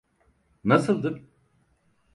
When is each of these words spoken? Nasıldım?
Nasıldım? 0.63 1.29